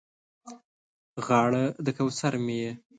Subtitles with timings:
[1.25, 2.71] غاړه د کوثر مې یې